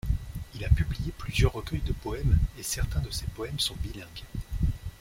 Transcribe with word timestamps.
Il 0.55 0.65
a 0.65 0.69
publié 0.69 1.11
plusieurs 1.15 1.53
recueils 1.53 1.81
de 1.85 1.93
poèmes 1.93 2.39
et 2.57 2.63
certains 2.63 3.01
de 3.01 3.11
ses 3.11 3.27
poèmes 3.27 3.59
sont 3.59 3.75
bilingues. 3.83 4.23